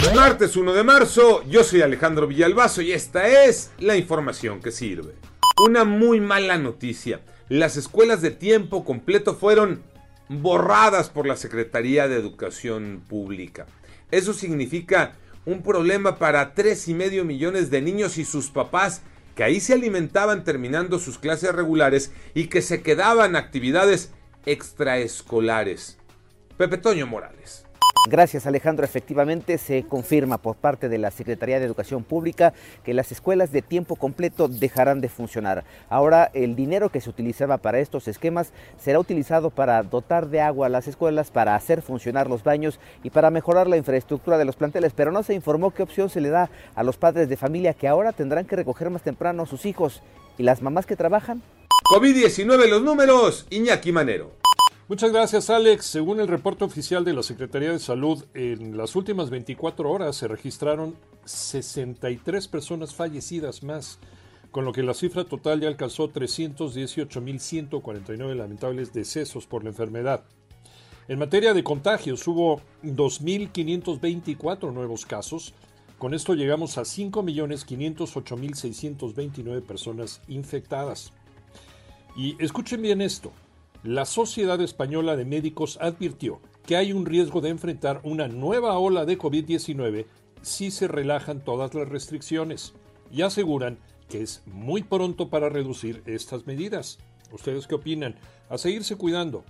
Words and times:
Martes 0.00 0.56
1 0.56 0.72
de 0.72 0.84
marzo, 0.84 1.44
yo 1.48 1.62
soy 1.62 1.82
Alejandro 1.82 2.26
Villalbazo 2.26 2.80
y 2.80 2.92
esta 2.92 3.44
es 3.44 3.70
la 3.78 3.96
información 3.96 4.60
que 4.60 4.70
sirve. 4.70 5.14
Una 5.62 5.84
muy 5.84 6.18
mala 6.18 6.56
noticia. 6.56 7.20
Las 7.50 7.76
escuelas 7.76 8.22
de 8.22 8.30
tiempo 8.30 8.84
completo 8.84 9.34
fueron 9.34 9.82
borradas 10.28 11.10
por 11.10 11.26
la 11.26 11.36
Secretaría 11.36 12.08
de 12.08 12.16
Educación 12.16 13.04
Pública. 13.06 13.66
Eso 14.10 14.32
significa 14.32 15.12
un 15.44 15.62
problema 15.62 16.18
para 16.18 16.54
tres 16.54 16.88
y 16.88 16.94
medio 16.94 17.24
millones 17.24 17.70
de 17.70 17.82
niños 17.82 18.16
y 18.16 18.24
sus 18.24 18.50
papás 18.50 19.02
que 19.36 19.44
ahí 19.44 19.60
se 19.60 19.74
alimentaban 19.74 20.42
terminando 20.42 20.98
sus 20.98 21.18
clases 21.18 21.54
regulares 21.54 22.12
y 22.34 22.46
que 22.46 22.62
se 22.62 22.82
quedaban 22.82 23.36
actividades 23.36 24.10
extraescolares. 24.46 25.98
Pepe 26.56 26.78
Toño 26.78 27.06
Morales. 27.06 27.66
Gracias 28.08 28.48
Alejandro, 28.48 28.84
efectivamente 28.84 29.58
se 29.58 29.84
confirma 29.84 30.36
por 30.36 30.56
parte 30.56 30.88
de 30.88 30.98
la 30.98 31.12
Secretaría 31.12 31.60
de 31.60 31.66
Educación 31.66 32.02
Pública 32.02 32.52
que 32.82 32.94
las 32.94 33.12
escuelas 33.12 33.52
de 33.52 33.62
tiempo 33.62 33.94
completo 33.94 34.48
dejarán 34.48 35.00
de 35.00 35.08
funcionar. 35.08 35.62
Ahora 35.88 36.28
el 36.34 36.56
dinero 36.56 36.88
que 36.88 37.00
se 37.00 37.08
utilizaba 37.08 37.58
para 37.58 37.78
estos 37.78 38.08
esquemas 38.08 38.52
será 38.76 38.98
utilizado 38.98 39.50
para 39.50 39.84
dotar 39.84 40.26
de 40.26 40.40
agua 40.40 40.66
a 40.66 40.68
las 40.68 40.88
escuelas, 40.88 41.30
para 41.30 41.54
hacer 41.54 41.80
funcionar 41.80 42.28
los 42.28 42.42
baños 42.42 42.80
y 43.04 43.10
para 43.10 43.30
mejorar 43.30 43.68
la 43.68 43.76
infraestructura 43.76 44.36
de 44.36 44.46
los 44.46 44.56
planteles, 44.56 44.92
pero 44.96 45.12
no 45.12 45.22
se 45.22 45.34
informó 45.34 45.70
qué 45.70 45.84
opción 45.84 46.10
se 46.10 46.20
le 46.20 46.30
da 46.30 46.50
a 46.74 46.82
los 46.82 46.96
padres 46.96 47.28
de 47.28 47.36
familia 47.36 47.72
que 47.72 47.86
ahora 47.86 48.10
tendrán 48.10 48.46
que 48.46 48.56
recoger 48.56 48.90
más 48.90 49.02
temprano 49.02 49.44
a 49.44 49.46
sus 49.46 49.64
hijos 49.64 50.02
y 50.38 50.42
las 50.42 50.60
mamás 50.60 50.86
que 50.86 50.96
trabajan. 50.96 51.40
COVID-19 51.94 52.68
los 52.68 52.82
números, 52.82 53.46
Iñaki 53.50 53.92
Manero. 53.92 54.41
Muchas 54.88 55.12
gracias, 55.12 55.48
Alex. 55.48 55.86
Según 55.86 56.18
el 56.18 56.26
reporte 56.26 56.64
oficial 56.64 57.04
de 57.04 57.14
la 57.14 57.22
Secretaría 57.22 57.70
de 57.70 57.78
Salud, 57.78 58.24
en 58.34 58.76
las 58.76 58.96
últimas 58.96 59.30
24 59.30 59.88
horas 59.88 60.16
se 60.16 60.26
registraron 60.26 60.96
63 61.24 62.48
personas 62.48 62.92
fallecidas 62.92 63.62
más, 63.62 64.00
con 64.50 64.64
lo 64.64 64.72
que 64.72 64.82
la 64.82 64.92
cifra 64.92 65.22
total 65.24 65.60
ya 65.60 65.68
alcanzó 65.68 66.12
318.149 66.12 68.34
lamentables 68.34 68.92
decesos 68.92 69.46
por 69.46 69.62
la 69.62 69.70
enfermedad. 69.70 70.24
En 71.06 71.20
materia 71.20 71.54
de 71.54 71.62
contagios, 71.62 72.26
hubo 72.26 72.60
2.524 72.82 74.72
nuevos 74.72 75.06
casos. 75.06 75.54
Con 75.96 76.12
esto 76.12 76.34
llegamos 76.34 76.76
a 76.76 76.82
5.508.629 76.82 79.62
personas 79.62 80.20
infectadas. 80.26 81.12
Y 82.16 82.34
escuchen 82.42 82.82
bien 82.82 83.00
esto. 83.00 83.32
La 83.84 84.04
Sociedad 84.04 84.60
Española 84.60 85.16
de 85.16 85.24
Médicos 85.24 85.76
advirtió 85.80 86.40
que 86.64 86.76
hay 86.76 86.92
un 86.92 87.04
riesgo 87.04 87.40
de 87.40 87.48
enfrentar 87.48 88.00
una 88.04 88.28
nueva 88.28 88.78
ola 88.78 89.04
de 89.04 89.18
COVID-19 89.18 90.06
si 90.40 90.70
se 90.70 90.86
relajan 90.86 91.40
todas 91.40 91.74
las 91.74 91.88
restricciones 91.88 92.74
y 93.10 93.22
aseguran 93.22 93.80
que 94.08 94.22
es 94.22 94.44
muy 94.46 94.84
pronto 94.84 95.30
para 95.30 95.48
reducir 95.48 96.00
estas 96.06 96.46
medidas. 96.46 97.00
¿Ustedes 97.32 97.66
qué 97.66 97.74
opinan? 97.74 98.14
A 98.48 98.56
seguirse 98.56 98.94
cuidando 98.94 99.42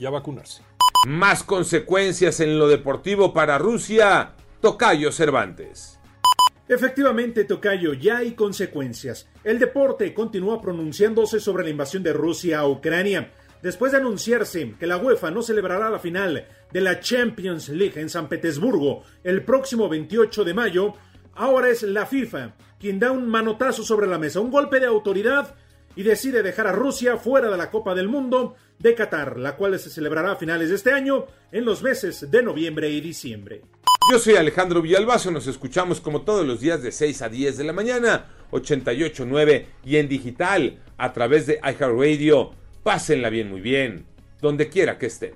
y 0.00 0.06
a 0.06 0.10
vacunarse. 0.10 0.62
Más 1.06 1.44
consecuencias 1.44 2.40
en 2.40 2.58
lo 2.58 2.66
deportivo 2.66 3.32
para 3.32 3.56
Rusia. 3.56 4.32
Tocayo 4.60 5.12
Cervantes. 5.12 6.00
Efectivamente, 6.66 7.44
Tocayo, 7.44 7.94
ya 7.94 8.18
hay 8.18 8.32
consecuencias. 8.32 9.28
El 9.44 9.60
deporte 9.60 10.12
continúa 10.12 10.60
pronunciándose 10.60 11.38
sobre 11.38 11.62
la 11.62 11.70
invasión 11.70 12.02
de 12.02 12.12
Rusia 12.12 12.60
a 12.60 12.68
Ucrania 12.68 13.30
después 13.62 13.92
de 13.92 13.98
anunciarse 13.98 14.74
que 14.78 14.86
la 14.86 14.96
UEFA 14.96 15.30
no 15.30 15.42
celebrará 15.42 15.90
la 15.90 15.98
final 15.98 16.46
de 16.72 16.80
la 16.80 17.00
Champions 17.00 17.68
League 17.68 18.00
en 18.00 18.08
San 18.08 18.28
Petersburgo 18.28 19.02
el 19.24 19.44
próximo 19.44 19.88
28 19.88 20.44
de 20.44 20.54
mayo, 20.54 20.94
ahora 21.34 21.68
es 21.68 21.82
la 21.82 22.06
FIFA 22.06 22.54
quien 22.78 22.98
da 22.98 23.12
un 23.12 23.28
manotazo 23.28 23.82
sobre 23.82 24.06
la 24.06 24.18
mesa, 24.18 24.40
un 24.40 24.50
golpe 24.50 24.80
de 24.80 24.86
autoridad 24.86 25.54
y 25.94 26.02
decide 26.02 26.42
dejar 26.42 26.66
a 26.66 26.72
Rusia 26.72 27.18
fuera 27.18 27.50
de 27.50 27.56
la 27.56 27.70
Copa 27.70 27.94
del 27.94 28.08
Mundo 28.08 28.54
de 28.78 28.94
Qatar, 28.94 29.38
la 29.38 29.56
cual 29.56 29.78
se 29.78 29.90
celebrará 29.90 30.32
a 30.32 30.36
finales 30.36 30.70
de 30.70 30.76
este 30.76 30.92
año 30.92 31.26
en 31.52 31.64
los 31.64 31.82
meses 31.82 32.30
de 32.30 32.42
noviembre 32.42 32.88
y 32.88 33.00
diciembre. 33.00 33.62
Yo 34.10 34.18
soy 34.18 34.36
Alejandro 34.36 34.80
Villalbazo, 34.80 35.30
nos 35.30 35.46
escuchamos 35.46 36.00
como 36.00 36.22
todos 36.22 36.46
los 36.46 36.60
días 36.60 36.82
de 36.82 36.90
6 36.90 37.22
a 37.22 37.28
10 37.28 37.58
de 37.58 37.64
la 37.64 37.72
mañana, 37.72 38.26
88.9 38.50 39.66
y 39.84 39.96
en 39.96 40.08
digital 40.08 40.80
a 40.96 41.12
través 41.12 41.46
de 41.46 41.60
iHeartRadio 41.62 42.52
Pásenla 42.82 43.28
bien, 43.28 43.50
muy 43.50 43.60
bien, 43.60 44.06
donde 44.40 44.70
quiera 44.70 44.96
que 44.96 45.06
estén. 45.06 45.34